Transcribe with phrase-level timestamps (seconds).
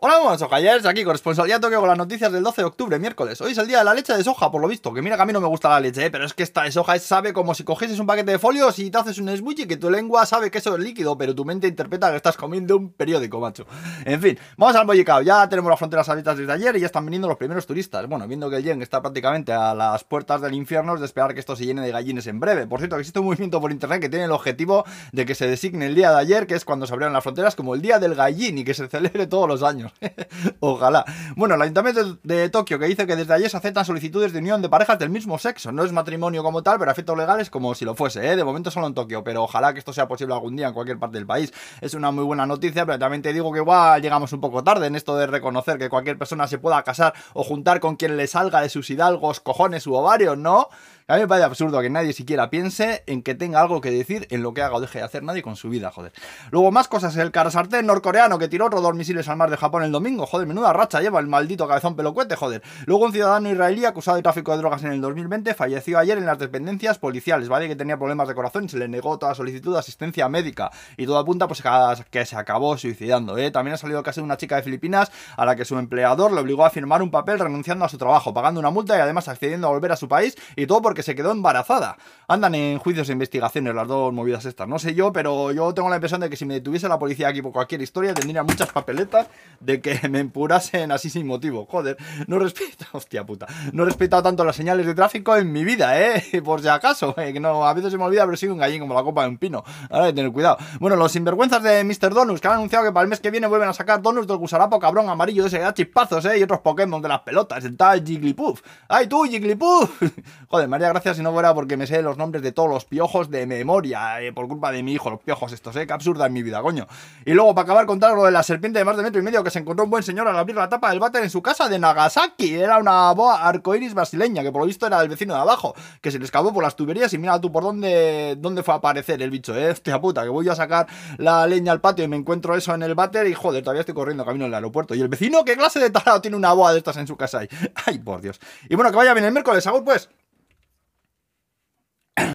[0.00, 3.40] Hola, buenos ojayers, aquí corresponsalía Tokio con las noticias del 12 de octubre, miércoles.
[3.40, 4.94] Hoy es el día de la leche de soja, por lo visto.
[4.94, 6.10] Que mira que a mí no me gusta la leche, ¿eh?
[6.12, 8.92] pero es que esta de soja sabe como si cogieses un paquete de folios y
[8.92, 11.66] te haces un smoothie que tu lengua sabe que eso es líquido, pero tu mente
[11.66, 13.66] interpreta que estás comiendo un periódico, macho.
[14.04, 15.20] En fin, vamos al bollicao.
[15.22, 18.06] Ya tenemos las fronteras abiertas desde ayer y ya están viniendo los primeros turistas.
[18.06, 21.34] Bueno, viendo que el yen está prácticamente a las puertas del infierno, es de esperar
[21.34, 22.68] que esto se llene de gallines en breve.
[22.68, 25.86] Por cierto, existe un movimiento por internet que tiene el objetivo de que se designe
[25.86, 28.14] el día de ayer, que es cuando se abrieron las fronteras, como el día del
[28.14, 29.87] gallín y que se celebre todos los años.
[30.60, 31.04] Ojalá.
[31.36, 34.62] Bueno, el Ayuntamiento de, Tokio que dice que desde ayer se aceptan solicitudes de unión
[34.62, 35.72] de parejas del mismo sexo.
[35.72, 38.36] No es matrimonio como tal, pero efectos legales como si lo fuese, ¿eh?
[38.36, 40.98] De momento solo en Tokio, pero ojalá que esto sea posible algún día en cualquier
[40.98, 41.52] parte del país.
[41.80, 44.86] Es una muy buena noticia, pero también te digo que igual llegamos un poco tarde
[44.86, 48.26] en esto de reconocer que cualquier persona se pueda casar o juntar con quien le
[48.26, 50.68] salga de sus hidalgos, cojones u ovarios, ¿no?
[51.10, 54.26] A mí me parece absurdo que nadie siquiera piense en que tenga algo que decir
[54.28, 56.12] en lo que haga o deje de hacer nadie con su vida, joder.
[56.50, 57.16] Luego, más cosas.
[57.16, 60.46] El sartén norcoreano que tiró otros dos misiles al mar de Japón el domingo, joder,
[60.46, 62.62] menuda racha lleva el maldito cabezón pelocuete, joder.
[62.84, 66.26] Luego, un ciudadano israelí acusado de tráfico de drogas en el 2020 falleció ayer en
[66.26, 67.68] las dependencias policiales, ¿vale?
[67.68, 70.70] Que tenía problemas de corazón y se le negó toda solicitud de asistencia médica.
[70.98, 71.62] Y todo apunta, pues,
[72.10, 73.50] que se acabó suicidando, ¿eh?
[73.50, 76.66] También ha salido de una chica de Filipinas a la que su empleador le obligó
[76.66, 79.70] a firmar un papel renunciando a su trabajo, pagando una multa y además accediendo a
[79.70, 81.96] volver a su país y todo porque se quedó embarazada.
[82.26, 84.68] Andan en juicios e investigaciones las dos movidas estas.
[84.68, 87.28] No sé yo, pero yo tengo la impresión de que si me detuviese la policía
[87.28, 89.28] aquí por cualquier historia, tendría muchas papeletas
[89.60, 91.66] de que me empurasen así sin motivo.
[91.66, 95.64] Joder, no respeto, hostia puta, no he respetado tanto las señales de tráfico en mi
[95.64, 98.48] vida, eh, por si acaso, eh, que no, a veces se me olvida, pero soy
[98.48, 99.64] un gallín como la copa de un pino.
[99.90, 100.58] Ahora hay que tener cuidado.
[100.80, 102.14] Bueno, los sinvergüenzas de Mr.
[102.14, 104.36] Donus, que han anunciado que para el mes que viene vuelven a sacar Donus del
[104.36, 108.04] gusarapo cabrón amarillo ese da chispazos, eh, y otros Pokémon de las pelotas, el tal
[108.04, 108.62] Jigglypuff.
[108.88, 110.02] ¡Ay tú, Jigglypuff!
[110.48, 113.30] Joder, María, gracias si no fuera porque me sé los nombres de todos los piojos
[113.30, 116.32] de memoria, eh, por culpa de mi hijo, los piojos estos, eh, que absurda en
[116.32, 116.86] mi vida, coño.
[117.24, 119.42] Y luego, para acabar, contar lo de la serpiente de más de metro y medio
[119.44, 121.68] que se encontró un buen señor al abrir la tapa del váter en su casa
[121.68, 122.54] de Nagasaki.
[122.54, 126.10] Era una boa arcoiris brasileña, que por lo visto era del vecino de abajo, que
[126.10, 129.20] se le escapó por las tuberías y mira tú por dónde, dónde fue a aparecer
[129.22, 130.86] el bicho, eh, hostia puta, que voy a sacar
[131.18, 133.94] la leña al patio y me encuentro eso en el váter y joder, todavía estoy
[133.94, 134.94] corriendo camino al aeropuerto.
[134.94, 137.40] Y el vecino, ¿qué clase de tarado tiene una boa de estas en su casa
[137.40, 137.48] ahí?
[137.86, 138.40] Ay, por Dios.
[138.68, 140.08] Y bueno, que vaya bien el miércoles, Agur, pues.